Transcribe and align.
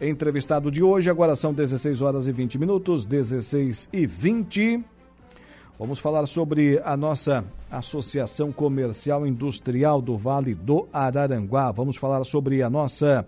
entrevistado 0.00 0.70
de 0.70 0.82
hoje. 0.82 1.10
Agora 1.10 1.36
são 1.36 1.52
16 1.52 2.00
horas 2.00 2.26
e 2.26 2.32
20 2.32 2.58
minutos, 2.58 3.04
16 3.04 3.90
e 3.92 4.06
20. 4.06 4.82
Vamos 5.78 5.98
falar 5.98 6.26
sobre 6.26 6.80
a 6.84 6.96
nossa 6.96 7.44
Associação 7.70 8.52
Comercial 8.52 9.26
Industrial 9.26 10.00
do 10.00 10.16
Vale 10.16 10.54
do 10.54 10.88
Araranguá. 10.92 11.72
Vamos 11.72 11.96
falar 11.96 12.22
sobre 12.24 12.62
a 12.62 12.68
nossa 12.68 13.26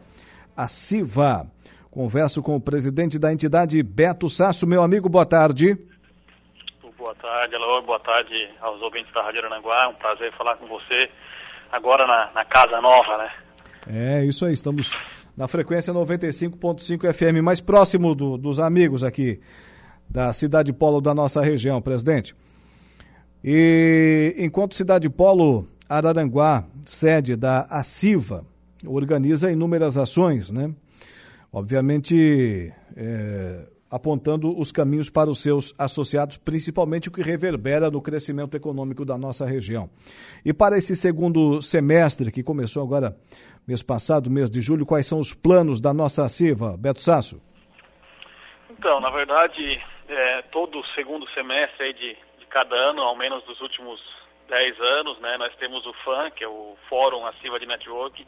ACIVA. 0.56 1.46
Converso 1.90 2.42
com 2.42 2.56
o 2.56 2.60
presidente 2.60 3.18
da 3.18 3.32
entidade, 3.32 3.82
Beto 3.82 4.28
Sasso. 4.28 4.66
Meu 4.66 4.82
amigo, 4.82 5.08
boa 5.08 5.26
tarde. 5.26 5.76
Boa 6.98 7.14
tarde, 7.14 7.54
alô, 7.54 7.82
boa 7.82 8.00
tarde 8.00 8.34
aos 8.60 8.80
ouvintes 8.80 9.12
da 9.12 9.22
Rádio 9.22 9.40
Arananguá. 9.40 9.84
É 9.84 9.88
um 9.88 9.94
prazer 9.94 10.32
falar 10.36 10.56
com 10.56 10.66
você 10.66 11.10
agora 11.70 12.06
na, 12.06 12.30
na 12.34 12.44
Casa 12.44 12.80
Nova, 12.80 13.18
né? 13.18 13.30
É, 13.88 14.24
isso 14.24 14.46
aí. 14.46 14.52
Estamos 14.52 14.92
na 15.36 15.48
frequência 15.48 15.92
95.5 15.92 17.12
FM, 17.12 17.42
mais 17.42 17.60
próximo 17.60 18.14
do, 18.14 18.36
dos 18.36 18.60
amigos 18.60 19.02
aqui 19.02 19.40
da 20.08 20.32
Cidade 20.32 20.72
Polo 20.72 21.00
da 21.00 21.14
nossa 21.14 21.40
região, 21.40 21.80
presidente. 21.80 22.34
E 23.42 24.34
enquanto 24.38 24.76
Cidade 24.76 25.08
Polo 25.08 25.66
Araranguá, 25.88 26.64
sede 26.84 27.34
da 27.34 27.62
ACIVA, 27.62 28.44
organiza 28.86 29.50
inúmeras 29.50 29.96
ações, 29.96 30.50
né? 30.50 30.72
Obviamente, 31.52 32.72
é, 32.96 33.60
apontando 33.92 34.58
os 34.58 34.72
caminhos 34.72 35.10
para 35.10 35.28
os 35.28 35.42
seus 35.42 35.74
associados, 35.78 36.38
principalmente 36.38 37.10
o 37.10 37.12
que 37.12 37.20
reverbera 37.20 37.90
no 37.90 38.00
crescimento 38.00 38.56
econômico 38.56 39.04
da 39.04 39.18
nossa 39.18 39.44
região. 39.44 39.90
E 40.42 40.54
para 40.54 40.78
esse 40.78 40.96
segundo 40.96 41.60
semestre, 41.60 42.32
que 42.32 42.42
começou 42.42 42.82
agora 42.82 43.14
mês 43.68 43.82
passado, 43.82 44.30
mês 44.30 44.50
de 44.50 44.62
julho, 44.62 44.86
quais 44.86 45.06
são 45.06 45.20
os 45.20 45.34
planos 45.34 45.78
da 45.78 45.92
nossa 45.92 46.26
CIVA, 46.26 46.74
Beto 46.78 47.02
Sasso? 47.02 47.38
Então, 48.70 48.98
na 48.98 49.10
verdade, 49.10 49.78
é, 50.08 50.42
todo 50.50 50.82
segundo 50.94 51.28
semestre 51.30 51.92
de, 51.92 52.16
de 52.40 52.46
cada 52.48 52.74
ano, 52.74 53.02
ao 53.02 53.14
menos 53.14 53.44
dos 53.44 53.60
últimos 53.60 54.00
10 54.48 54.80
anos, 54.80 55.20
né, 55.20 55.36
nós 55.36 55.54
temos 55.56 55.84
o 55.84 55.92
FAN, 56.04 56.30
que 56.30 56.42
é 56.42 56.48
o 56.48 56.76
Fórum 56.88 57.26
Aciva 57.26 57.60
de 57.60 57.66
Network, 57.66 58.26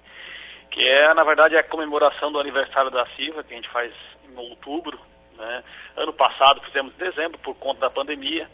que 0.70 0.86
é, 0.86 1.14
na 1.14 1.24
verdade, 1.24 1.56
a 1.56 1.62
comemoração 1.62 2.30
do 2.30 2.38
aniversário 2.38 2.90
da 2.90 3.06
CIVA, 3.16 3.42
que 3.42 3.54
a 3.54 3.56
gente 3.56 3.70
faz 3.70 3.92
em 4.28 4.36
outubro, 4.36 4.98
né? 5.36 5.64
Ano 5.96 6.12
passado 6.12 6.60
fizemos 6.62 6.94
em 6.94 6.98
dezembro 6.98 7.38
por 7.38 7.54
conta 7.56 7.80
da 7.80 7.90
pandemia, 7.90 8.48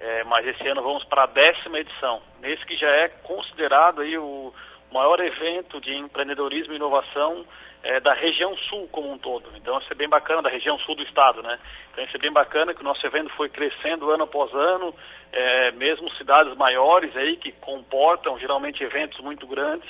é, 0.00 0.24
mas 0.24 0.46
esse 0.46 0.66
ano 0.68 0.82
vamos 0.82 1.04
para 1.04 1.24
a 1.24 1.26
décima 1.26 1.78
edição. 1.78 2.22
Nesse 2.40 2.64
que 2.66 2.76
já 2.76 2.88
é 2.88 3.08
considerado 3.08 4.02
aí 4.02 4.16
o 4.18 4.52
maior 4.92 5.18
evento 5.20 5.80
de 5.80 5.94
empreendedorismo 5.94 6.72
e 6.72 6.76
inovação 6.76 7.44
é, 7.82 8.00
da 8.00 8.14
região 8.14 8.56
sul 8.68 8.88
como 8.88 9.12
um 9.12 9.18
todo. 9.18 9.48
Então 9.56 9.78
isso 9.78 9.92
é 9.92 9.94
bem 9.94 10.08
bacana, 10.08 10.42
da 10.42 10.48
região 10.48 10.78
sul 10.80 10.94
do 10.94 11.02
estado, 11.02 11.42
né? 11.42 11.58
Então 11.92 12.04
isso 12.04 12.16
é 12.16 12.20
bem 12.20 12.32
bacana 12.32 12.74
que 12.74 12.80
o 12.80 12.84
nosso 12.84 13.06
evento 13.06 13.30
foi 13.30 13.48
crescendo 13.48 14.10
ano 14.10 14.24
após 14.24 14.52
ano, 14.52 14.94
é, 15.32 15.70
mesmo 15.72 16.10
cidades 16.14 16.54
maiores 16.56 17.16
aí 17.16 17.36
que 17.36 17.52
comportam 17.52 18.38
geralmente 18.38 18.82
eventos 18.82 19.20
muito 19.20 19.46
grandes, 19.46 19.88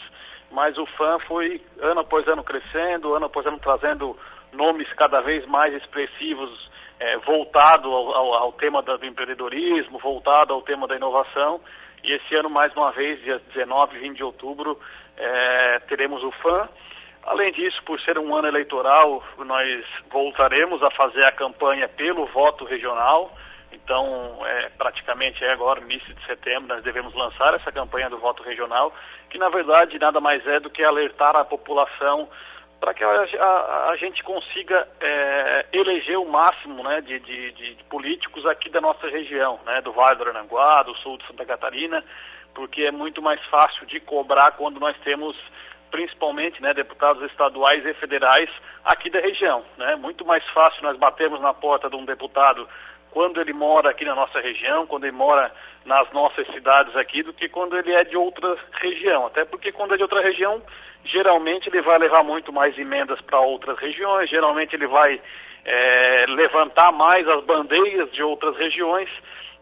mas 0.51 0.77
o 0.79 0.87
FAM 0.87 1.19
foi 1.21 1.61
ano 1.81 2.01
após 2.01 2.27
ano 2.29 2.45
crescendo, 2.45 3.15
ano 3.15 3.27
após 3.27 3.47
ano 3.47 3.59
trazendo 3.59 4.17
nomes 4.57 4.93
cada 4.95 5.21
vez 5.21 5.47
mais 5.47 5.75
expressivos 5.75 6.71
é, 6.99 7.17
voltado 7.19 7.93
ao, 7.93 8.15
ao, 8.15 8.35
ao 8.35 8.53
tema 8.53 8.83
do 8.83 9.05
empreendedorismo, 9.05 9.99
voltado 9.99 10.53
ao 10.53 10.63
tema 10.63 10.87
da 10.87 10.97
inovação. 10.97 11.61
E 12.03 12.13
esse 12.13 12.35
ano, 12.35 12.49
mais 12.49 12.75
uma 12.75 12.93
vez, 12.93 13.21
dia 13.23 13.41
19 13.55 13.97
e 13.97 14.01
20 14.01 14.17
de 14.17 14.25
outubro, 14.25 14.79
é, 15.17 15.81
teremos 15.89 16.23
o 16.23 16.31
FAM. 16.33 16.69
Além 17.25 17.53
disso, 17.53 17.83
por 17.85 18.01
ser 18.01 18.19
um 18.19 18.35
ano 18.35 18.47
eleitoral, 18.47 19.23
nós 19.39 19.85
voltaremos 20.11 20.83
a 20.83 20.91
fazer 20.93 21.25
a 21.25 21.33
campanha 21.33 21.89
pelo 21.89 22.27
voto 22.27 22.65
regional. 22.65 23.37
Então, 23.73 24.39
é, 24.47 24.69
praticamente 24.79 25.45
é 25.45 25.53
agora, 25.53 25.81
início 25.81 26.15
de 26.15 26.25
setembro, 26.25 26.69
nós 26.69 26.85
devemos 26.85 27.13
lançar 27.15 27.53
essa 27.55 27.73
campanha 27.73 28.09
do 28.09 28.19
voto 28.19 28.43
regional, 28.43 28.95
que 29.29 29.39
na 29.39 29.49
verdade 29.49 29.99
nada 29.99 30.21
mais 30.21 30.47
é 30.47 30.61
do 30.61 30.71
que 30.71 30.85
alertar 30.85 31.35
a 31.35 31.45
população 31.45 32.29
para 32.81 32.95
que 32.95 33.03
a, 33.03 33.09
a, 33.09 33.91
a, 33.91 33.97
gente 33.97 34.23
consiga 34.23 34.87
é, 35.01 35.67
eleger 35.73 36.19
o 36.19 36.29
máximo 36.29 36.83
né, 36.83 37.01
de, 37.01 37.19
de, 37.21 37.53
de, 37.53 37.85
políticos 37.85 38.45
aqui 38.47 38.69
da 38.69 38.81
nossa 38.81 39.09
região, 39.09 39.59
né, 39.65 39.81
do 39.81 39.93
Vale 39.93 40.17
do 40.17 40.29
Aranguá, 40.29 40.83
do 40.83 40.95
sul 40.97 41.17
de 41.19 41.27
Santa 41.27 41.45
Catarina, 41.45 42.05
porque 42.55 42.83
é 42.83 42.91
muito 42.91 43.23
mais 43.23 43.43
fácil 43.47 43.87
de 43.87 43.99
cobrar 44.01 44.53
quando 44.53 44.79
nós 44.79 44.97
temos 44.99 45.37
principalmente 45.91 46.61
né, 46.63 46.75
deputados 46.75 47.23
estaduais 47.31 47.85
e 47.87 47.95
federais 47.95 48.51
aqui 48.85 49.09
da 49.09 49.21
região. 49.21 49.65
Né? 49.77 49.97
Muito 49.97 50.25
mais 50.25 50.45
fácil 50.51 50.83
nós 50.83 50.97
batermos 50.99 51.41
na 51.41 51.55
porta 51.55 51.89
de 51.89 51.97
um 51.97 52.05
deputado 52.05 52.69
quando 53.11 53.41
ele 53.41 53.53
mora 53.53 53.91
aqui 53.91 54.05
na 54.05 54.15
nossa 54.15 54.41
região, 54.41 54.87
quando 54.87 55.05
ele 55.05 55.17
mora 55.17 55.53
nas 55.85 56.11
nossas 56.13 56.47
cidades 56.49 56.95
aqui, 56.97 57.23
do 57.23 57.33
que 57.33 57.49
quando 57.49 57.77
ele 57.79 57.93
é 57.93 58.05
de 58.05 58.17
outra 58.17 58.57
região. 58.73 59.27
Até 59.27 59.45
porque 59.45 59.73
quando 59.73 59.95
é 59.95 59.97
de 59.97 60.03
outra 60.03 60.21
região, 60.21 60.63
geralmente 61.05 61.69
ele 61.69 61.81
vai 61.81 61.99
levar 61.99 62.23
muito 62.23 62.53
mais 62.53 62.77
emendas 62.79 63.21
para 63.21 63.41
outras 63.41 63.79
regiões, 63.79 64.29
geralmente 64.29 64.75
ele 64.75 64.87
vai 64.87 65.21
é, 65.65 66.27
levantar 66.29 66.93
mais 66.93 67.27
as 67.29 67.45
bandeiras 67.45 68.11
de 68.13 68.23
outras 68.23 68.57
regiões 68.57 69.09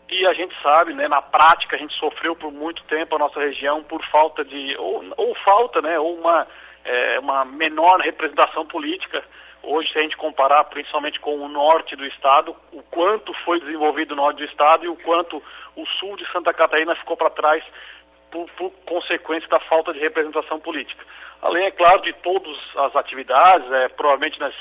e 0.09 0.27
a 0.27 0.35
gente 0.35 0.55
sabe, 0.63 0.93
né, 0.93 1.09
na 1.09 1.23
prática 1.23 1.77
a 1.77 1.79
gente 1.79 1.95
sofreu 1.95 2.37
por 2.37 2.53
muito 2.53 2.83
tempo 2.85 3.17
a 3.17 3.19
nossa 3.19 3.41
região 3.41 3.83
por 3.83 4.05
falta 4.07 4.45
de, 4.45 4.77
ou, 4.79 5.03
ou 5.17 5.35
falta, 5.37 5.81
né, 5.81 5.99
ou 5.99 6.17
uma, 6.17 6.47
é, 6.85 7.19
uma 7.19 7.45
menor 7.45 8.01
representação 8.01 8.67
política. 8.67 9.25
Hoje, 9.67 9.93
se 9.93 9.99
a 9.99 10.03
gente 10.03 10.17
comparar 10.17 10.65
principalmente 10.65 11.19
com 11.21 11.37
o 11.37 11.49
norte 11.49 11.97
do 11.97 12.05
estado, 12.07 12.55
o 12.73 12.83
quanto 12.83 13.33
foi 13.45 13.61
desenvolvido 13.61 14.13
o 14.13 14.17
norte 14.17 14.39
do 14.39 14.45
estado 14.45 14.85
e 14.85 14.89
o 14.89 14.97
quanto 14.97 15.43
o 15.77 15.87
sul 15.99 16.17
de 16.17 16.31
Santa 16.33 16.53
Catarina 16.53 16.95
ficou 16.97 17.17
para 17.17 17.31
trás 17.31 17.65
por, 18.31 18.49
por, 18.51 18.71
consequência 18.85 19.49
da 19.49 19.61
falta 19.61 19.93
de 19.93 20.01
representação 20.01 20.61
política. 20.61 21.05
Além, 21.41 21.67
é 21.67 21.71
claro, 21.71 22.03
de 22.03 22.13
todas 22.15 22.57
as 22.77 22.97
atividades, 22.97 23.71
é, 23.73 23.89
provavelmente 23.89 24.41
nós 24.41 24.55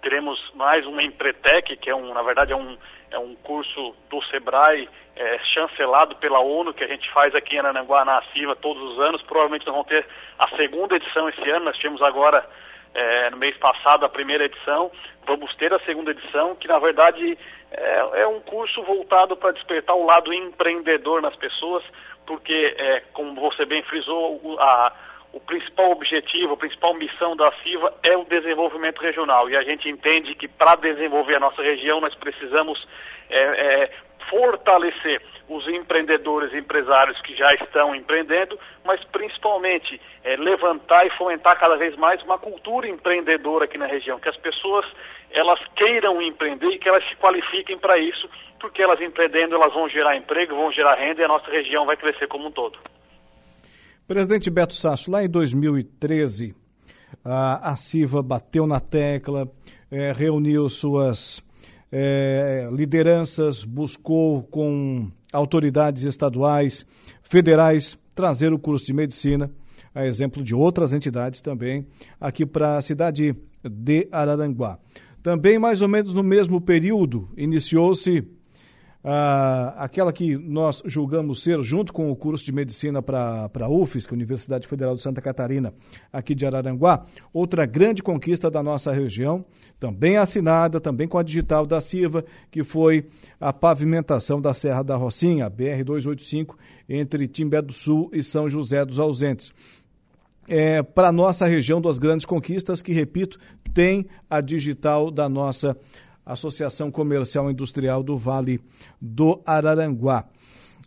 teremos 0.00 0.38
mais 0.54 0.86
uma 0.86 1.02
Empretec, 1.02 1.76
que 1.76 1.90
é 1.90 1.94
um, 1.94 2.14
na 2.14 2.22
verdade 2.22 2.52
é 2.52 2.56
um, 2.56 2.78
é 3.10 3.18
um 3.18 3.34
curso 3.36 3.94
do 4.08 4.22
SEBRAE 4.24 4.88
é, 5.16 5.38
chancelado 5.54 6.14
pela 6.16 6.38
ONU, 6.38 6.72
que 6.72 6.84
a 6.84 6.86
gente 6.86 7.10
faz 7.10 7.34
aqui 7.34 7.56
em 7.56 7.58
Ananguá, 7.58 8.04
na 8.04 8.18
ACIVA, 8.18 8.54
todos 8.54 8.82
os 8.92 9.00
anos. 9.00 9.22
Provavelmente 9.22 9.66
nós 9.66 9.74
vamos 9.74 9.88
ter 9.88 10.06
a 10.38 10.48
segunda 10.56 10.94
edição 10.94 11.28
esse 11.28 11.50
ano, 11.50 11.64
nós 11.64 11.76
tivemos 11.76 12.02
agora, 12.02 12.48
é, 12.96 13.30
no 13.30 13.36
mês 13.36 13.56
passado, 13.58 14.04
a 14.04 14.08
primeira 14.08 14.46
edição. 14.46 14.90
Vamos 15.26 15.54
ter 15.56 15.72
a 15.72 15.78
segunda 15.80 16.12
edição, 16.12 16.54
que 16.54 16.66
na 16.66 16.78
verdade 16.78 17.38
é, 17.70 18.22
é 18.22 18.26
um 18.26 18.40
curso 18.40 18.82
voltado 18.82 19.36
para 19.36 19.52
despertar 19.52 19.94
o 19.94 20.06
lado 20.06 20.32
empreendedor 20.32 21.20
nas 21.20 21.36
pessoas, 21.36 21.84
porque, 22.26 22.74
é, 22.78 23.02
como 23.12 23.38
você 23.38 23.66
bem 23.66 23.82
frisou, 23.82 24.40
a, 24.58 24.92
o 25.32 25.40
principal 25.40 25.90
objetivo, 25.90 26.54
a 26.54 26.56
principal 26.56 26.94
missão 26.94 27.36
da 27.36 27.52
CIVA 27.62 27.92
é 28.02 28.16
o 28.16 28.24
desenvolvimento 28.24 29.00
regional. 29.02 29.50
E 29.50 29.56
a 29.56 29.62
gente 29.62 29.88
entende 29.88 30.34
que 30.34 30.48
para 30.48 30.76
desenvolver 30.76 31.36
a 31.36 31.40
nossa 31.40 31.62
região 31.62 32.00
nós 32.00 32.14
precisamos 32.14 32.88
é, 33.28 33.38
é, 33.38 33.90
fortalecer 34.30 35.22
os 35.48 35.66
empreendedores 35.68 36.52
e 36.52 36.58
empresários 36.58 37.20
que 37.22 37.34
já 37.36 37.52
estão 37.54 37.94
empreendendo, 37.94 38.58
mas 38.84 39.02
principalmente 39.04 40.00
é, 40.24 40.36
levantar 40.36 41.06
e 41.06 41.10
fomentar 41.10 41.58
cada 41.58 41.76
vez 41.76 41.96
mais 41.96 42.20
uma 42.22 42.38
cultura 42.38 42.88
empreendedora 42.88 43.64
aqui 43.64 43.78
na 43.78 43.86
região, 43.86 44.18
que 44.18 44.28
as 44.28 44.36
pessoas 44.36 44.84
elas 45.30 45.60
queiram 45.76 46.20
empreender 46.20 46.68
e 46.68 46.78
que 46.78 46.88
elas 46.88 47.06
se 47.08 47.16
qualifiquem 47.16 47.78
para 47.78 47.98
isso, 47.98 48.28
porque 48.60 48.82
elas 48.82 49.00
empreendendo 49.00 49.54
elas 49.54 49.72
vão 49.72 49.88
gerar 49.88 50.16
emprego, 50.16 50.56
vão 50.56 50.72
gerar 50.72 50.94
renda 50.94 51.20
e 51.20 51.24
a 51.24 51.28
nossa 51.28 51.50
região 51.50 51.86
vai 51.86 51.96
crescer 51.96 52.26
como 52.26 52.48
um 52.48 52.50
todo. 52.50 52.78
Presidente 54.08 54.50
Beto 54.50 54.74
Sasso, 54.74 55.10
lá 55.10 55.24
em 55.24 55.28
2013, 55.28 56.54
a, 57.24 57.72
a 57.72 57.76
CIVA 57.76 58.22
bateu 58.22 58.66
na 58.66 58.80
tecla, 58.80 59.48
é, 59.90 60.12
reuniu 60.12 60.68
suas 60.68 61.42
é, 61.90 62.68
lideranças, 62.70 63.64
buscou 63.64 64.42
com 64.44 65.10
autoridades 65.32 66.04
estaduais, 66.04 66.86
federais, 67.22 67.98
trazer 68.14 68.52
o 68.52 68.58
curso 68.58 68.86
de 68.86 68.92
medicina, 68.92 69.50
a 69.94 70.06
exemplo 70.06 70.42
de 70.42 70.54
outras 70.54 70.92
entidades 70.92 71.40
também, 71.40 71.86
aqui 72.20 72.44
para 72.44 72.76
a 72.76 72.82
cidade 72.82 73.34
de 73.64 74.08
Araranguá. 74.10 74.78
Também, 75.22 75.58
mais 75.58 75.82
ou 75.82 75.88
menos 75.88 76.14
no 76.14 76.22
mesmo 76.22 76.60
período, 76.60 77.28
iniciou-se 77.36 78.24
ah, 79.08 79.72
aquela 79.78 80.12
que 80.12 80.36
nós 80.36 80.82
julgamos 80.84 81.40
ser, 81.40 81.62
junto 81.62 81.92
com 81.92 82.10
o 82.10 82.16
curso 82.16 82.44
de 82.44 82.50
medicina 82.50 83.00
para 83.00 83.44
a 83.44 83.48
a 83.48 84.12
Universidade 84.12 84.66
Federal 84.66 84.96
de 84.96 85.02
Santa 85.02 85.22
Catarina, 85.22 85.72
aqui 86.12 86.34
de 86.34 86.44
Araranguá, 86.44 87.04
outra 87.32 87.64
grande 87.66 88.02
conquista 88.02 88.50
da 88.50 88.64
nossa 88.64 88.90
região, 88.90 89.44
também 89.78 90.16
assinada, 90.16 90.80
também 90.80 91.06
com 91.06 91.18
a 91.18 91.22
digital 91.22 91.64
da 91.64 91.80
Silva, 91.80 92.24
que 92.50 92.64
foi 92.64 93.06
a 93.38 93.52
pavimentação 93.52 94.40
da 94.40 94.52
Serra 94.52 94.82
da 94.82 94.96
Rocinha, 94.96 95.48
BR-285, 95.48 96.56
entre 96.88 97.28
Timbé 97.28 97.62
do 97.62 97.72
Sul 97.72 98.10
e 98.12 98.24
São 98.24 98.48
José 98.48 98.84
dos 98.84 98.98
Ausentes. 98.98 99.52
é, 100.48 100.82
para 100.82 101.08
a 101.08 101.12
nossa 101.12 101.46
região 101.46 101.80
das 101.80 102.00
grandes 102.00 102.26
conquistas, 102.26 102.82
que, 102.82 102.92
repito, 102.92 103.38
tem 103.72 104.06
a 104.28 104.40
digital 104.40 105.12
da 105.12 105.28
nossa 105.28 105.76
Associação 106.26 106.90
Comercial 106.90 107.48
Industrial 107.48 108.02
do 108.02 108.18
Vale 108.18 108.60
do 109.00 109.40
Araranguá. 109.46 110.24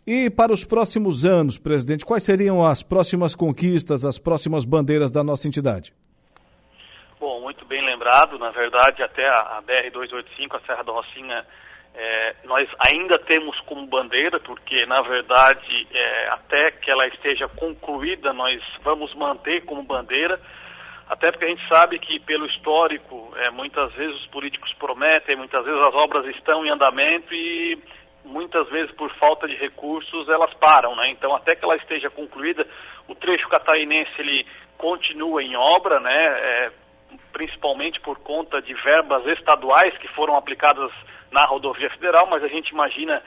E 0.06 0.28
para 0.28 0.52
os 0.52 0.64
próximos 0.64 1.24
anos, 1.24 1.58
presidente, 1.58 2.04
quais 2.04 2.22
seriam 2.22 2.64
as 2.64 2.82
próximas 2.82 3.34
conquistas, 3.34 4.04
as 4.04 4.18
próximas 4.18 4.64
bandeiras 4.64 5.10
da 5.10 5.24
nossa 5.24 5.48
entidade? 5.48 5.94
Bom, 7.18 7.40
muito 7.40 7.64
bem 7.64 7.84
lembrado. 7.84 8.38
Na 8.38 8.50
verdade, 8.50 9.02
até 9.02 9.26
a 9.28 9.62
BR-285, 9.66 10.56
a 10.56 10.60
Serra 10.66 10.82
da 10.82 10.92
Rocinha, 10.92 11.46
é, 11.94 12.36
nós 12.44 12.68
ainda 12.78 13.18
temos 13.18 13.58
como 13.62 13.86
bandeira, 13.86 14.40
porque 14.40 14.86
na 14.86 15.02
verdade, 15.02 15.88
é, 15.92 16.28
até 16.30 16.70
que 16.70 16.90
ela 16.90 17.06
esteja 17.08 17.48
concluída, 17.48 18.32
nós 18.32 18.62
vamos 18.82 19.14
manter 19.14 19.64
como 19.64 19.82
bandeira, 19.82 20.40
até 21.10 21.32
porque 21.32 21.44
a 21.44 21.48
gente 21.48 21.66
sabe 21.66 21.98
que 21.98 22.20
pelo 22.20 22.46
histórico, 22.46 23.34
é, 23.36 23.50
muitas 23.50 23.92
vezes 23.94 24.14
os 24.14 24.26
políticos 24.28 24.72
prometem, 24.74 25.34
muitas 25.34 25.64
vezes 25.64 25.80
as 25.80 25.92
obras 25.92 26.24
estão 26.36 26.64
em 26.64 26.70
andamento 26.70 27.34
e 27.34 27.76
muitas 28.24 28.68
vezes 28.68 28.92
por 28.92 29.10
falta 29.16 29.48
de 29.48 29.56
recursos 29.56 30.28
elas 30.28 30.54
param, 30.54 30.94
né? 30.94 31.10
Então 31.10 31.34
até 31.34 31.56
que 31.56 31.64
ela 31.64 31.74
esteja 31.74 32.08
concluída, 32.10 32.64
o 33.08 33.14
trecho 33.16 33.48
catarinense 33.48 34.12
ele 34.18 34.46
continua 34.78 35.42
em 35.42 35.56
obra, 35.56 35.98
né? 35.98 36.14
É, 36.14 36.72
principalmente 37.32 37.98
por 38.00 38.20
conta 38.20 38.62
de 38.62 38.72
verbas 38.74 39.26
estaduais 39.36 39.98
que 39.98 40.06
foram 40.14 40.36
aplicadas 40.36 40.92
na 41.32 41.44
rodovia 41.44 41.90
federal, 41.90 42.28
mas 42.30 42.44
a 42.44 42.48
gente 42.48 42.68
imagina 42.68 43.20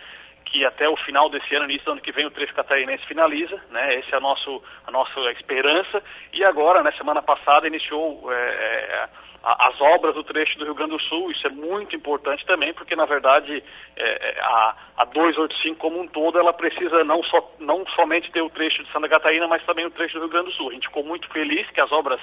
que 0.54 0.64
até 0.64 0.88
o 0.88 0.96
final 0.96 1.30
desse 1.32 1.54
ano, 1.56 1.66
início 1.66 1.86
do 1.86 1.92
ano 1.94 2.02
que 2.02 2.12
vem, 2.12 2.28
o 2.28 2.32
trecho 2.32 2.54
catarinense 2.54 3.04
finaliza, 3.08 3.60
né? 3.72 3.96
Essa 3.96 4.16
é 4.16 4.18
a, 4.18 4.22
nosso, 4.22 4.62
a 4.86 4.92
nossa 4.92 5.20
esperança. 5.32 6.02
E 6.32 6.46
agora, 6.46 6.84
na 6.84 6.92
semana 6.92 7.24
passada, 7.24 7.68
iniciou 7.68 8.32
é, 8.32 8.36
é 8.36 9.10
as 9.44 9.82
obras 9.82 10.14
do 10.14 10.24
trecho 10.24 10.58
do 10.58 10.64
Rio 10.64 10.76
Grande 10.76 10.92
do 10.92 11.02
Sul. 11.02 11.32
Isso 11.32 11.46
é 11.46 11.50
muito 11.50 11.96
importante 11.96 12.46
também, 12.46 12.72
porque, 12.74 12.96
na 12.96 13.06
verdade, 13.06 13.62
é, 13.96 14.30
é 14.30 14.40
a, 14.40 14.76
a 14.98 15.06
285 15.06 15.76
como 15.78 16.00
um 16.00 16.08
todo, 16.08 16.40
ela 16.40 16.54
precisa 16.54 17.04
não, 17.04 17.22
só, 17.24 17.52
não 17.60 17.84
somente 17.88 18.32
ter 18.32 18.42
o 18.42 18.50
trecho 18.50 18.84
de 18.84 18.92
Santa 18.92 19.10
Catarina, 19.10 19.48
mas 19.48 19.66
também 19.66 19.86
o 19.86 19.92
trecho 19.92 20.14
do 20.14 20.22
Rio 20.22 20.30
Grande 20.30 20.52
do 20.52 20.56
Sul. 20.56 20.70
A 20.70 20.74
gente 20.74 20.88
ficou 20.88 21.04
muito 21.04 21.28
feliz 21.30 21.68
que 21.72 21.82
as 21.82 21.92
obras, 21.92 22.22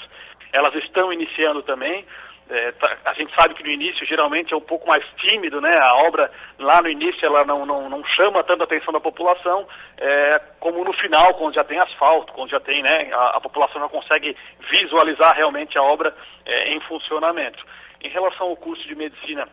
elas 0.52 0.74
estão 0.76 1.12
iniciando 1.12 1.62
também. 1.62 2.06
É, 2.50 2.73
tá, 2.73 2.97
a 3.05 3.14
gente 3.14 3.32
sabe 3.41 3.55
que 3.55 3.62
no 3.62 3.70
início 3.70 4.05
geralmente 4.05 4.52
é 4.52 4.56
um 4.56 4.61
pouco 4.61 4.88
mais 4.88 5.05
tímido, 5.19 5.61
né? 5.61 5.70
A 5.81 5.99
obra 5.99 6.29
lá 6.58 6.82
no 6.82 6.88
início 6.88 7.25
ela 7.25 7.44
não, 7.44 7.64
não, 7.64 7.88
não 7.88 8.05
chama 8.05 8.43
tanta 8.43 8.64
atenção 8.64 8.93
da 8.93 8.99
população, 8.99 9.69
é, 9.97 10.41
como 10.58 10.82
no 10.85 10.93
final, 10.94 11.32
quando 11.35 11.55
já 11.55 11.62
tem 11.62 11.79
asfalto, 11.79 12.32
quando 12.32 12.50
já 12.50 12.58
tem, 12.58 12.82
né? 12.82 13.08
A, 13.12 13.37
a 13.37 13.41
população 13.41 13.81
já 13.81 13.88
consegue 13.88 14.37
visualizar 14.69 15.37
realmente 15.37 15.79
a 15.79 15.82
obra 15.82 16.12
é, 16.44 16.75
em 16.75 16.81
funcionamento. 16.81 17.64
Em 18.02 18.08
relação 18.08 18.49
ao 18.49 18.56
curso 18.56 18.82
de 18.88 18.97
medicina, 18.97 19.47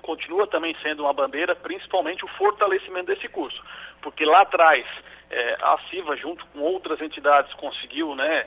continua 0.00 0.46
também 0.46 0.76
sendo 0.80 1.02
uma 1.02 1.12
bandeira, 1.12 1.56
principalmente 1.56 2.24
o 2.24 2.28
fortalecimento 2.28 3.06
desse 3.06 3.28
curso, 3.28 3.60
porque 4.00 4.24
lá 4.24 4.42
atrás 4.42 4.86
é, 5.30 5.56
a 5.60 5.76
CIVA, 5.90 6.16
junto 6.16 6.46
com 6.46 6.60
outras 6.60 7.00
entidades, 7.00 7.52
conseguiu 7.54 8.14
né, 8.14 8.46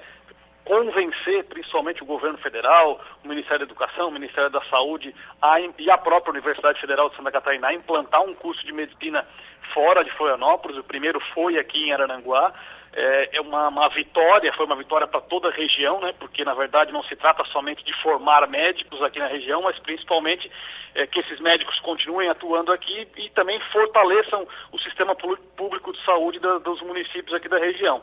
convencer 0.63 1.43
principalmente 1.45 2.03
o 2.03 2.05
governo 2.05 2.37
federal, 2.37 2.99
o 3.23 3.27
Ministério 3.27 3.59
da 3.59 3.65
Educação, 3.65 4.09
o 4.09 4.11
Ministério 4.11 4.49
da 4.49 4.61
Saúde 4.65 5.13
a, 5.41 5.59
e 5.59 5.89
a 5.89 5.97
própria 5.97 6.31
Universidade 6.31 6.79
Federal 6.79 7.09
de 7.09 7.15
Santa 7.15 7.31
Catarina 7.31 7.67
a 7.67 7.73
implantar 7.73 8.21
um 8.21 8.33
curso 8.33 8.65
de 8.65 8.71
medicina 8.71 9.25
fora 9.73 10.03
de 10.03 10.11
Florianópolis. 10.11 10.77
O 10.77 10.83
primeiro 10.83 11.19
foi 11.33 11.57
aqui 11.57 11.83
em 11.83 11.93
Araranguá. 11.93 12.53
É, 12.93 13.37
é 13.37 13.41
uma, 13.41 13.69
uma 13.69 13.87
vitória, 13.89 14.51
foi 14.53 14.65
uma 14.65 14.75
vitória 14.75 15.07
para 15.07 15.21
toda 15.21 15.47
a 15.47 15.51
região, 15.51 16.01
né? 16.01 16.13
Porque 16.19 16.43
na 16.43 16.53
verdade 16.53 16.91
não 16.91 17.01
se 17.03 17.15
trata 17.15 17.43
somente 17.45 17.85
de 17.85 17.93
formar 18.01 18.45
médicos 18.49 19.01
aqui 19.01 19.17
na 19.17 19.27
região, 19.27 19.61
mas 19.61 19.79
principalmente 19.79 20.51
é, 20.93 21.07
que 21.07 21.21
esses 21.21 21.39
médicos 21.39 21.79
continuem 21.79 22.27
atuando 22.27 22.71
aqui 22.71 23.07
e 23.15 23.29
também 23.29 23.59
fortaleçam 23.71 24.45
o 24.73 24.79
sistema 24.79 25.15
público 25.15 25.93
de 25.93 26.03
saúde 26.03 26.39
da, 26.39 26.57
dos 26.57 26.81
municípios 26.81 27.33
aqui 27.33 27.47
da 27.47 27.59
região. 27.59 28.01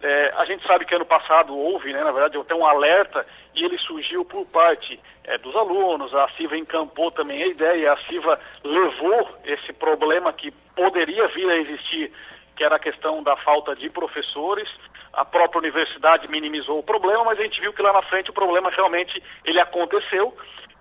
É, 0.00 0.32
a 0.36 0.44
gente 0.44 0.64
sabe 0.64 0.84
que 0.84 0.94
ano 0.94 1.04
passado 1.04 1.56
houve, 1.56 1.92
né, 1.92 2.04
na 2.04 2.12
verdade, 2.12 2.38
até 2.38 2.54
um 2.54 2.64
alerta 2.64 3.26
e 3.54 3.64
ele 3.64 3.76
surgiu 3.78 4.24
por 4.24 4.46
parte 4.46 4.98
é, 5.24 5.36
dos 5.38 5.54
alunos, 5.56 6.14
a 6.14 6.28
CIVA 6.36 6.56
encampou 6.56 7.10
também 7.10 7.42
a 7.42 7.46
ideia, 7.48 7.92
a 7.92 7.96
CIVA 8.04 8.40
levou 8.62 9.28
esse 9.44 9.72
problema 9.72 10.32
que 10.32 10.52
poderia 10.76 11.26
vir 11.28 11.50
a 11.50 11.56
existir, 11.56 12.12
que 12.54 12.62
era 12.62 12.76
a 12.76 12.80
questão 12.80 13.22
da 13.24 13.36
falta 13.36 13.74
de 13.74 13.90
professores, 13.90 14.68
a 15.12 15.24
própria 15.24 15.58
universidade 15.58 16.28
minimizou 16.28 16.78
o 16.78 16.82
problema, 16.82 17.24
mas 17.24 17.38
a 17.40 17.42
gente 17.42 17.60
viu 17.60 17.72
que 17.72 17.82
lá 17.82 17.92
na 17.92 18.02
frente 18.02 18.30
o 18.30 18.34
problema 18.34 18.70
realmente 18.70 19.20
ele 19.44 19.60
aconteceu 19.60 20.32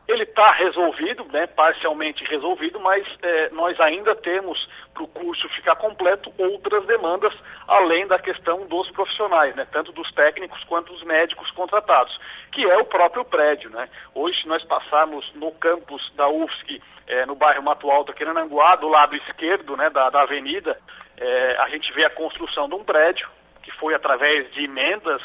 ele 0.08 0.24
está 0.24 0.52
resolvido, 0.54 1.26
né, 1.26 1.48
parcialmente 1.48 2.24
resolvido, 2.24 2.80
mas 2.80 3.06
é, 3.22 3.50
nós 3.50 3.78
ainda 3.80 4.16
temos, 4.16 4.68
para 4.94 5.04
o 5.04 5.08
curso 5.08 5.50
ficar 5.50 5.76
completo, 5.76 6.34
outras 6.38 6.86
demandas, 6.86 7.34
além 7.68 8.08
da 8.08 8.18
questão 8.18 8.66
dos 8.68 8.90
profissionais, 8.92 9.54
né, 9.56 9.68
tanto 9.70 9.92
dos 9.92 10.10
técnicos 10.14 10.64
quanto 10.64 10.94
dos 10.94 11.04
médicos 11.04 11.52
contratados, 11.52 12.18
que 12.52 12.64
é 12.66 12.78
o 12.78 12.86
próprio 12.86 13.26
prédio. 13.26 13.70
Né. 13.70 13.90
Hoje, 14.16 14.42
se 14.42 14.48
nós 14.48 14.64
passarmos 14.64 15.30
no 15.36 15.52
campus 15.52 16.10
da 16.16 16.30
UFSC, 16.30 16.82
é, 17.08 17.26
no 17.26 17.36
bairro 17.36 17.64
Mato 17.64 17.90
Alto, 17.90 18.12
aqui 18.12 18.24
do 18.26 18.88
lado 18.88 19.16
esquerdo 19.16 19.76
né, 19.76 19.90
da, 19.90 20.10
da 20.10 20.22
avenida, 20.22 20.80
é, 21.18 21.58
a 21.60 21.70
gente 21.70 21.92
vê 21.94 22.06
a 22.06 22.10
construção 22.10 22.70
de 22.70 22.76
um 22.76 22.84
prédio, 22.84 23.28
que 23.64 23.72
foi 23.72 23.94
através 23.94 24.52
de 24.54 24.64
emendas 24.64 25.22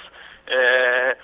é, 0.46 1.17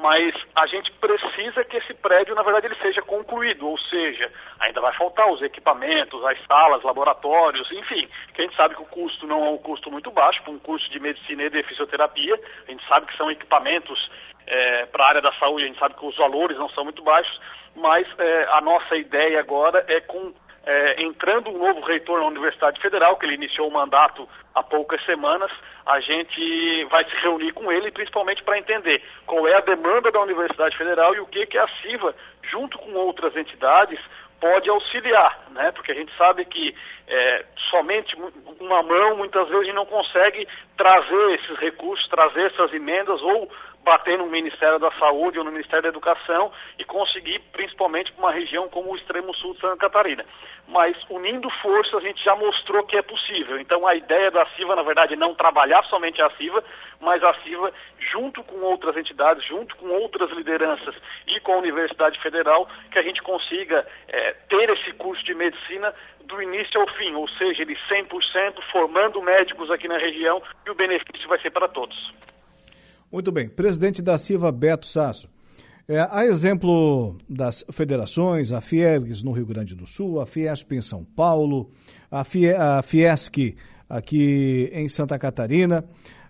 mas 0.00 0.34
a 0.56 0.66
gente 0.66 0.90
precisa 0.92 1.62
que 1.64 1.76
esse 1.76 1.92
prédio, 1.94 2.34
na 2.34 2.42
verdade, 2.42 2.66
ele 2.66 2.76
seja 2.76 3.02
concluído, 3.02 3.68
ou 3.68 3.78
seja, 3.78 4.32
ainda 4.58 4.80
vai 4.80 4.94
faltar 4.94 5.30
os 5.30 5.42
equipamentos, 5.42 6.24
as 6.24 6.38
salas, 6.46 6.82
laboratórios, 6.82 7.70
enfim, 7.70 8.08
que 8.32 8.40
a 8.40 8.44
gente 8.44 8.56
sabe 8.56 8.74
que 8.74 8.82
o 8.82 8.86
custo 8.86 9.26
não 9.26 9.44
é 9.44 9.50
um 9.50 9.58
custo 9.58 9.90
muito 9.90 10.10
baixo, 10.10 10.42
para 10.42 10.52
um 10.52 10.58
curso 10.58 10.88
de 10.90 10.98
medicina 10.98 11.42
e 11.42 11.50
de 11.50 11.62
fisioterapia, 11.64 12.38
a 12.66 12.70
gente 12.70 12.86
sabe 12.88 13.06
que 13.06 13.16
são 13.16 13.30
equipamentos 13.30 14.10
é, 14.46 14.86
para 14.86 15.04
a 15.04 15.08
área 15.08 15.22
da 15.22 15.32
saúde, 15.34 15.64
a 15.64 15.68
gente 15.68 15.78
sabe 15.78 15.94
que 15.94 16.06
os 16.06 16.16
valores 16.16 16.56
não 16.56 16.70
são 16.70 16.84
muito 16.84 17.02
baixos, 17.02 17.38
mas 17.76 18.06
é, 18.18 18.48
a 18.52 18.60
nossa 18.62 18.96
ideia 18.96 19.38
agora 19.38 19.84
é 19.86 20.00
com 20.00 20.32
é, 20.64 21.02
entrando 21.02 21.50
um 21.50 21.58
novo 21.58 21.80
reitor 21.80 22.20
na 22.20 22.26
Universidade 22.26 22.80
Federal, 22.80 23.16
que 23.16 23.26
ele 23.26 23.34
iniciou 23.34 23.68
o 23.68 23.72
mandato 23.72 24.28
há 24.54 24.62
poucas 24.62 25.02
semanas, 25.04 25.50
a 25.86 26.00
gente 26.00 26.84
vai 26.90 27.04
se 27.04 27.16
reunir 27.16 27.52
com 27.52 27.70
ele, 27.72 27.90
principalmente 27.90 28.42
para 28.42 28.58
entender 28.58 29.02
qual 29.26 29.46
é 29.48 29.56
a 29.56 29.60
demanda 29.60 30.10
da 30.10 30.20
Universidade 30.20 30.76
Federal 30.76 31.14
e 31.14 31.20
o 31.20 31.26
que, 31.26 31.46
que 31.46 31.58
a 31.58 31.68
CIVA, 31.80 32.14
junto 32.42 32.78
com 32.78 32.92
outras 32.94 33.34
entidades, 33.36 33.98
pode 34.40 34.68
auxiliar, 34.70 35.46
né? 35.50 35.70
Porque 35.72 35.92
a 35.92 35.94
gente 35.94 36.12
sabe 36.16 36.44
que 36.46 36.74
é, 37.06 37.44
somente 37.70 38.16
uma 38.58 38.82
mão 38.82 39.16
muitas 39.16 39.48
vezes 39.48 39.74
não 39.74 39.84
consegue 39.84 40.48
trazer 40.76 41.34
esses 41.34 41.58
recursos, 41.58 42.08
trazer 42.08 42.46
essas 42.46 42.72
emendas 42.72 43.20
ou 43.20 43.50
bater 43.84 44.18
no 44.18 44.26
Ministério 44.26 44.78
da 44.78 44.90
Saúde 44.92 45.38
ou 45.38 45.44
no 45.44 45.52
Ministério 45.52 45.82
da 45.82 45.88
Educação 45.88 46.52
e 46.78 46.84
conseguir, 46.84 47.40
principalmente 47.52 48.12
para 48.12 48.22
uma 48.22 48.32
região 48.32 48.68
como 48.68 48.92
o 48.92 48.96
extremo 48.96 49.34
sul 49.34 49.54
de 49.54 49.60
Santa 49.60 49.76
Catarina. 49.76 50.24
Mas 50.68 50.96
unindo 51.08 51.50
forças 51.62 51.94
a 51.94 52.00
gente 52.00 52.22
já 52.22 52.36
mostrou 52.36 52.84
que 52.84 52.96
é 52.96 53.02
possível. 53.02 53.58
Então 53.58 53.86
a 53.86 53.94
ideia 53.94 54.30
da 54.30 54.46
CIVA, 54.54 54.76
na 54.76 54.82
verdade, 54.82 55.14
é 55.14 55.16
não 55.16 55.34
trabalhar 55.34 55.82
somente 55.84 56.20
a 56.22 56.30
CIVA, 56.30 56.62
mas 57.00 57.22
a 57.24 57.34
CIVA, 57.42 57.72
junto 58.12 58.42
com 58.44 58.60
outras 58.60 58.96
entidades, 58.96 59.44
junto 59.44 59.74
com 59.76 59.88
outras 59.88 60.30
lideranças 60.30 60.94
e 61.26 61.40
com 61.40 61.54
a 61.54 61.58
Universidade 61.58 62.20
Federal, 62.20 62.68
que 62.90 62.98
a 62.98 63.02
gente 63.02 63.22
consiga 63.22 63.86
é, 64.08 64.32
ter 64.48 64.70
esse 64.70 64.92
curso 64.92 65.24
de 65.24 65.34
medicina 65.34 65.94
do 66.24 66.40
início 66.40 66.80
ao 66.80 66.88
fim, 66.94 67.14
ou 67.14 67.28
seja, 67.30 67.62
ele 67.62 67.76
100% 67.88 68.62
formando 68.70 69.20
médicos 69.22 69.70
aqui 69.70 69.88
na 69.88 69.98
região 69.98 70.40
e 70.64 70.70
o 70.70 70.74
benefício 70.74 71.28
vai 71.28 71.40
ser 71.40 71.50
para 71.50 71.66
todos. 71.66 72.12
Muito 73.10 73.32
bem. 73.32 73.48
Presidente 73.48 74.00
da 74.00 74.16
CIVA, 74.16 74.52
Beto 74.52 74.86
Sasso. 74.86 75.28
É, 75.88 76.06
a 76.08 76.24
exemplo 76.24 77.16
das 77.28 77.64
federações, 77.72 78.52
a 78.52 78.60
Fiergs 78.60 79.24
no 79.24 79.32
Rio 79.32 79.44
Grande 79.44 79.74
do 79.74 79.84
Sul, 79.84 80.20
a 80.20 80.26
Fiesp 80.26 80.70
em 80.72 80.80
São 80.80 81.04
Paulo, 81.04 81.68
a, 82.08 82.22
Fie, 82.22 82.52
a 82.52 82.80
Fiesc 82.80 83.56
aqui 83.88 84.70
em 84.72 84.88
Santa 84.88 85.18
Catarina, 85.18 85.84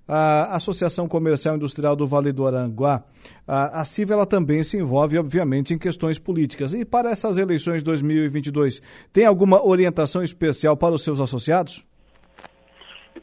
a 0.09 0.57
Associação 0.57 1.07
Comercial 1.07 1.57
Industrial 1.57 1.95
do 1.95 2.07
Vale 2.07 2.33
do 2.33 2.47
Aranguá, 2.47 3.05
a, 3.47 3.83
a 3.83 3.85
CIVA 3.85 4.15
ela 4.15 4.25
também 4.25 4.63
se 4.63 4.79
envolve, 4.79 5.19
obviamente, 5.19 5.75
em 5.75 5.79
questões 5.79 6.19
políticas. 6.19 6.73
E 6.73 6.83
para 6.87 7.11
essas 7.11 7.37
eleições 7.37 7.79
de 7.79 7.85
2022, 7.85 8.81
tem 9.13 9.27
alguma 9.27 9.63
orientação 9.63 10.23
especial 10.23 10.75
para 10.75 10.95
os 10.95 11.05
seus 11.05 11.21
associados? 11.21 11.85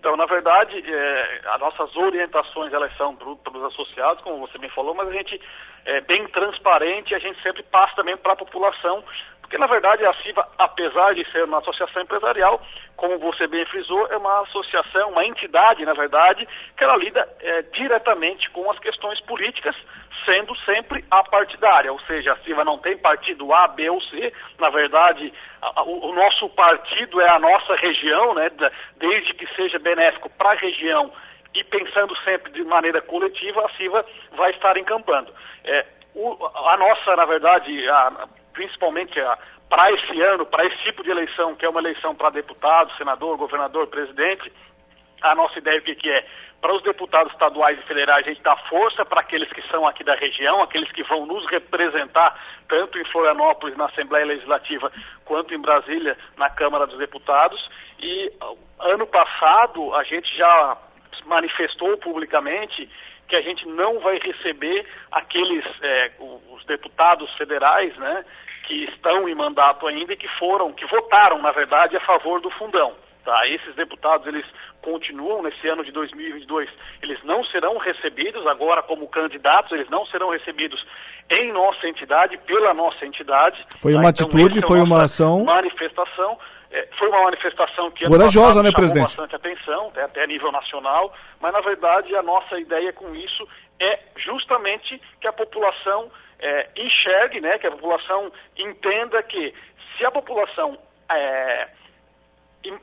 Então, 0.08 0.16
na 0.16 0.26
verdade, 0.26 0.82
é, 0.90 1.42
as 1.48 1.60
nossas 1.60 1.94
orientações 1.98 2.72
elas 2.72 2.96
são 2.96 3.14
para 3.14 3.58
os 3.58 3.64
associados, 3.66 4.24
como 4.24 4.48
você 4.48 4.58
me 4.58 4.70
falou, 4.70 4.96
mas 4.96 5.10
a 5.10 5.12
gente 5.12 5.38
é 5.84 6.00
bem 6.00 6.26
transparente 6.30 7.12
e 7.12 7.16
a 7.16 7.20
gente 7.20 7.44
sempre 7.44 7.62
passa 7.64 7.94
também 7.98 8.16
para 8.16 8.32
a 8.32 8.38
população, 8.38 9.04
Porque, 9.48 9.58
na 9.58 9.68
verdade, 9.68 10.06
a 10.06 10.14
CIVA, 10.16 10.46
apesar 10.58 11.16
de 11.16 11.24
ser 11.32 11.46
uma 11.46 11.60
associação 11.60 12.02
empresarial, 12.02 12.62
como 12.98 13.18
você 13.18 13.48
bem 13.48 13.66
frisou, 13.68 14.06
é 14.08 14.18
uma 14.18 14.42
associação, 14.42 15.12
uma 15.12 15.26
entidade, 15.26 15.86
na 15.86 15.94
verdade, 15.94 16.46
que 16.76 16.84
ela 16.84 16.98
lida 16.98 17.26
é, 17.40 17.62
diretamente 17.62 18.50
com 18.50 18.70
as 18.70 18.78
questões 18.80 19.22
políticas, 19.22 19.74
sendo 20.26 20.54
sempre 20.66 21.06
apartidária, 21.10 21.94
ou 21.94 22.00
seja, 22.02 22.34
a 22.34 22.38
CIVA 22.40 22.66
não 22.66 22.78
tem 22.78 22.98
partido 22.98 23.54
A, 23.54 23.70
B 23.70 23.90
ou 23.90 24.02
C, 24.02 24.34
na 24.60 24.70
verdade, 24.70 25.34
a, 25.62 25.82
o, 25.84 26.10
o, 26.10 26.14
nosso 26.14 26.50
partido 26.50 27.22
é 27.22 27.32
a 27.32 27.40
nossa 27.40 27.74
região, 27.78 28.34
né, 28.34 28.52
desde 28.98 29.34
que 29.34 29.48
seja 29.56 29.80
benéfico 29.80 30.30
para 30.32 30.52
a 30.52 30.56
região 30.56 31.10
e 31.56 31.64
pensando 31.64 32.14
sempre 32.26 32.52
de 32.52 32.66
maneira 32.66 33.02
coletiva, 33.02 33.66
a 33.66 33.70
CIVA 33.78 34.06
vai 34.36 34.52
estar 34.52 34.76
encampando. 34.76 35.34
É, 35.64 35.86
o, 36.14 36.36
a 36.46 36.76
nossa, 36.76 37.16
na 37.16 37.24
verdade, 37.24 37.88
a, 37.90 38.28
principalmente 38.58 39.14
para 39.70 39.92
esse 39.92 40.20
ano, 40.20 40.44
para 40.48 40.66
esse 40.66 40.78
tipo 40.78 41.04
de 41.04 41.12
eleição, 41.12 41.56
que 41.56 41.64
é 41.64 41.70
uma 41.70 41.80
eleição 41.80 42.16
para 42.16 42.32
deputado, 42.32 42.92
senador, 42.98 43.38
governador, 43.38 43.86
presidente, 43.86 44.52
a 45.22 45.36
nossa 45.36 45.60
ideia 45.60 45.80
o 45.80 45.84
que, 45.84 45.94
que 45.94 46.10
é? 46.10 46.26
Para 46.60 46.74
os 46.74 46.82
deputados 46.82 47.32
estaduais 47.34 47.78
e 47.78 47.84
federais, 47.84 48.26
a 48.26 48.30
gente 48.30 48.42
dá 48.42 48.58
força 48.68 49.06
para 49.06 49.22
aqueles 49.22 49.48
que 49.54 49.62
são 49.70 49.86
aqui 49.86 50.04
da 50.04 50.16
região, 50.16 50.64
aqueles 50.64 50.92
que 50.92 51.04
vão 51.04 51.28
nos 51.28 51.46
representar, 51.52 52.36
tanto 52.68 52.98
em 52.98 53.06
Florianópolis, 53.06 53.78
na 53.78 53.86
Assembleia 53.86 54.26
Legislativa, 54.26 54.92
quanto 55.24 55.54
em 55.54 55.62
Brasília, 55.62 56.18
na 56.36 56.50
Câmara 56.50 56.88
dos 56.88 56.98
Deputados. 56.98 57.60
E 58.00 58.34
ano 58.80 59.06
passado, 59.06 59.94
a 59.94 60.04
gente 60.04 60.36
já 60.36 60.78
manifestou 61.26 61.96
publicamente 61.98 62.90
que 63.28 63.36
a 63.36 63.42
gente 63.42 63.68
não 63.68 64.00
vai 64.00 64.18
receber 64.20 64.86
aqueles, 65.12 65.66
é, 65.82 66.12
os 66.50 66.66
deputados 66.66 67.32
federais, 67.36 67.96
né, 67.98 68.26
que 68.68 68.84
estão 68.84 69.28
em 69.30 69.34
mandato 69.34 69.88
ainda 69.88 70.14
e 70.14 70.18
que 70.18 70.28
foram, 70.38 70.74
que 70.74 70.86
votaram, 70.88 71.42
na 71.42 71.52
verdade, 71.52 71.96
a 71.96 72.02
favor 72.02 72.42
do 72.42 72.52
fundão. 72.52 72.94
Tá? 73.24 73.48
Esses 73.48 73.74
deputados, 73.76 74.28
eles 74.28 74.46
continuam 74.82 75.42
nesse 75.42 75.68
ano 75.68 75.84
de 75.84 75.92
2022, 75.92 76.70
eles 77.02 77.22
não 77.24 77.44
serão 77.46 77.78
recebidos 77.78 78.46
agora 78.46 78.82
como 78.84 79.08
candidatos, 79.08 79.72
eles 79.72 79.90
não 79.90 80.06
serão 80.06 80.30
recebidos 80.30 80.86
em 81.30 81.52
nossa 81.52 81.88
entidade, 81.88 82.38
pela 82.46 82.74
nossa 82.74 83.06
entidade. 83.06 83.66
Foi 83.82 83.94
uma 83.94 84.04
tá? 84.04 84.10
atitude, 84.10 84.60
então, 84.60 84.70
foi 84.70 84.80
uma 84.80 85.04
ação. 85.04 85.44
Manifestação. 85.44 86.38
É, 86.70 86.88
foi 87.00 87.08
uma 87.08 87.24
manifestação 87.24 87.90
que 87.92 88.06
corajosa, 88.06 88.62
né, 88.62 88.72
presidente? 88.72 89.04
bastante 89.04 89.36
atenção, 89.36 89.88
até, 89.88 90.04
até 90.04 90.24
a 90.24 90.28
nível 90.28 90.52
nacional, 90.52 91.14
mas 91.40 91.54
na 91.54 91.62
verdade 91.62 92.14
a 92.14 92.22
nossa 92.22 92.60
ideia 92.60 92.92
com 92.92 93.16
isso 93.16 93.48
é 93.80 94.00
justamente 94.18 95.02
que 95.22 95.28
a 95.28 95.32
população 95.32 96.12
é, 96.40 96.70
enxergue, 96.76 97.42
né, 97.42 97.58
que 97.58 97.68
a 97.68 97.72
população 97.72 98.32
entenda 98.56 99.22
que 99.24 99.54
se 99.98 100.06
a 100.06 100.12
população 100.12 100.78
é, 101.10 101.68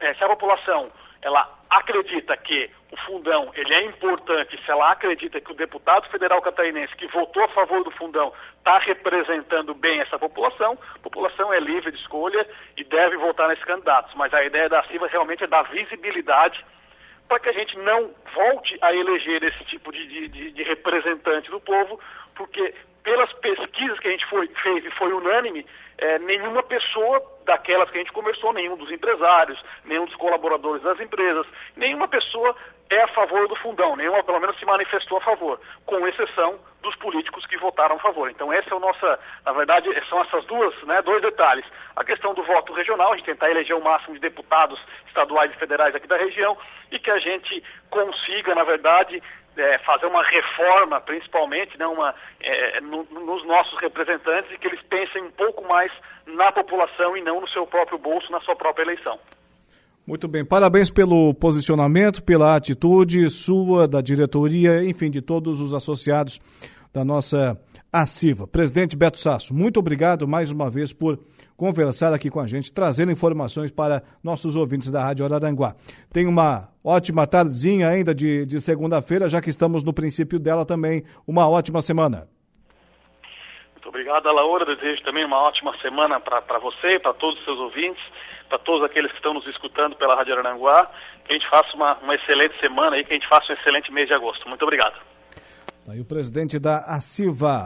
é, 0.01 0.15
se 0.15 0.25
a 0.25 0.29
população 0.29 0.91
ela 1.23 1.49
acredita 1.71 2.37
que 2.37 2.71
o 2.93 2.97
fundão 2.99 3.51
ele 3.55 3.73
é 3.75 3.85
importante, 3.85 4.61
se 4.63 4.71
ela 4.71 4.93
acredita 4.93 5.41
que 5.41 5.51
o 5.51 5.55
deputado 5.55 6.09
federal 6.11 6.41
catarinense 6.43 6.95
que 6.97 7.07
votou 7.09 7.45
a 7.45 7.49
favor 7.49 7.83
do 7.83 7.91
fundão 7.91 8.33
está 8.59 8.79
representando 8.79 9.75
bem 9.75 10.01
essa 10.01 10.19
população, 10.19 10.79
a 10.95 10.99
população 10.99 11.53
é 11.53 11.59
livre 11.59 11.91
de 11.91 11.99
escolha 11.99 12.47
e 12.77 12.85
deve 12.85 13.17
votar 13.17 13.49
nesses 13.49 13.65
candidatos. 13.65 14.15
Mas 14.15 14.33
a 14.35 14.45
ideia 14.45 14.69
da 14.69 14.85
CIVA 14.85 15.09
realmente 15.09 15.45
é 15.45 15.47
dar 15.47 15.63
visibilidade 15.63 16.65
para 17.27 17.41
que 17.41 17.49
a 17.49 17.53
gente 17.53 17.77
não 17.79 18.11
volte 18.35 18.79
a 18.83 18.95
eleger 18.95 19.43
esse 19.43 19.65
tipo 19.65 19.91
de, 19.91 20.29
de, 20.29 20.51
de 20.51 20.63
representante 20.63 21.51
do 21.51 21.59
povo, 21.59 21.99
porque 22.35 22.75
pelas 23.05 23.33
pesquisas 23.35 23.99
que 24.01 24.09
a 24.09 24.11
gente 24.11 24.27
foi, 24.27 24.49
fez 24.63 24.85
e 24.85 24.91
foi 24.93 25.13
unânime, 25.13 25.65
é, 25.99 26.19
nenhuma 26.19 26.63
pessoa 26.63 27.23
daquelas 27.45 27.91
que 27.91 27.99
a 27.99 28.01
gente 28.01 28.13
conversou, 28.13 28.53
nenhum 28.53 28.77
dos 28.77 28.91
empresários, 28.91 29.63
nenhum 29.85 30.07
dos 30.07 30.17
colaboradores 30.17 30.83
das 30.83 30.99
empresas, 30.99 31.47
nenhuma 31.77 32.09
pessoa 32.09 32.57
é 32.95 33.03
a 33.03 33.09
favor 33.09 33.49
do 33.49 33.57
fundão, 33.57 33.97
nenhuma 33.97 34.23
pelo 34.23 34.41
menos 34.41 34.59
se 34.59 34.65
manifestou 34.65 35.19
a 35.19 35.21
favor, 35.21 35.61
com 35.85 36.07
exceção 36.07 36.59
dos 36.83 36.95
políticos 36.97 37.47
que 37.47 37.57
votaram 37.57 37.97
a 37.97 37.99
favor. 37.99 38.31
Então 38.31 38.53
essa 38.53 38.73
é 38.73 38.77
a 38.77 38.81
nossa, 38.81 39.19
na 39.45 39.53
verdade, 39.53 39.89
são 40.09 40.21
essas 40.23 40.45
duas, 40.45 40.75
né, 40.85 41.01
dois 41.03 41.23
detalhes. 41.23 41.65
A 41.97 42.05
questão 42.05 42.35
do 42.35 42.43
voto 42.43 42.73
regional, 42.73 43.13
a 43.13 43.17
gente 43.17 43.27
tentar 43.27 43.51
eleger 43.51 43.77
o 43.77 43.83
máximo 43.83 44.15
de 44.15 44.21
deputados 44.21 44.81
estaduais 45.07 45.51
e 45.53 45.57
federais 45.57 45.95
aqui 45.95 46.07
da 46.07 46.17
região 46.17 46.57
e 46.91 46.99
que 46.99 47.11
a 47.11 47.19
gente 47.19 47.63
consiga, 47.91 48.55
na 48.55 48.65
verdade, 48.65 49.23
é, 49.57 49.79
fazer 49.79 50.07
uma 50.07 50.23
reforma, 50.23 51.01
principalmente, 51.01 51.79
né, 51.79 51.87
uma, 51.87 52.15
é, 52.41 52.81
no, 52.81 53.05
nos 53.05 53.45
nossos 53.45 53.79
representantes, 53.81 54.51
e 54.53 54.59
que 54.59 54.67
eles 54.67 54.83
pensem 54.83 55.23
um 55.23 55.31
pouco 55.31 55.67
mais 55.67 55.93
na 56.27 56.51
população 56.53 57.17
e 57.17 57.23
não 57.23 57.41
no 57.41 57.49
seu 57.49 57.67
próprio 57.67 57.99
bolso, 57.99 58.31
na 58.33 58.41
sua 58.41 58.57
própria 58.57 58.83
eleição. 58.85 59.19
Muito 60.07 60.29
bem, 60.29 60.45
parabéns 60.45 60.91
pelo 60.91 61.33
posicionamento, 61.33 62.23
pela 62.23 62.55
atitude 62.55 63.31
sua, 63.31 63.89
da 63.89 64.03
diretoria, 64.03 64.85
enfim, 64.85 65.11
de 65.11 65.23
todos 65.23 65.63
os 65.63 65.73
associados 65.73 66.39
da 66.93 67.03
nossa 67.03 67.59
ACIVA. 67.91 68.47
Presidente 68.47 68.99
Beto 68.99 69.19
Sasso, 69.19 69.55
muito 69.55 69.81
obrigado 69.81 70.29
mais 70.29 70.51
uma 70.51 70.69
vez 70.69 70.93
por 70.93 71.19
conversar 71.57 72.13
aqui 72.13 72.29
com 72.29 72.39
a 72.39 72.47
gente, 72.47 72.71
trazendo 72.71 73.13
informações 73.13 73.71
para 73.71 74.03
nossos 74.23 74.57
ouvintes 74.57 74.91
da 74.91 75.03
Rádio 75.03 75.25
Araranguá. 75.25 75.75
Tenha 76.13 76.29
uma 76.29 76.69
ótima 76.85 77.27
tardezinha 77.27 77.89
ainda 77.89 78.15
de, 78.15 78.45
de 78.45 78.61
segunda-feira, 78.61 79.27
já 79.27 79.41
que 79.41 79.49
estamos 79.49 79.83
no 79.83 79.95
princípio 79.95 80.39
dela 80.39 80.67
também. 80.67 81.03
Uma 81.27 81.49
ótima 81.49 81.81
semana. 81.81 82.29
Muito 83.73 83.89
obrigado, 83.89 84.31
Laura. 84.31 84.67
Desejo 84.67 85.03
também 85.03 85.25
uma 85.25 85.41
ótima 85.41 85.75
semana 85.81 86.21
para 86.21 86.59
você, 86.59 86.99
para 86.99 87.15
todos 87.15 87.39
os 87.39 87.45
seus 87.47 87.59
ouvintes, 87.59 88.03
para 88.49 88.59
todos 88.59 88.85
aqueles 88.85 89.11
que 89.11 89.19
estão 89.19 89.35
nos 89.35 89.47
escutando 89.47 89.97
pela 89.97 90.15
Rádio 90.15 90.35
Araranguá. 90.35 90.91
Que 91.25 91.33
a 91.33 91.37
gente 91.37 91.49
faça 91.49 91.75
uma, 91.75 91.95
uma 91.99 92.15
excelente 92.15 92.59
semana 92.61 92.99
e 92.99 93.05
que 93.05 93.13
a 93.13 93.15
gente 93.15 93.29
faça 93.29 93.53
um 93.53 93.57
excelente 93.57 93.93
mês 93.93 94.09
de 94.09 94.15
agosto. 94.15 94.49
Muito 94.49 94.63
obrigado. 94.63 94.97
Tá 95.85 95.93
aí 95.93 96.01
o 96.01 96.05
presidente 96.05 96.59
da 96.59 96.79
ACIVA. 96.79 97.63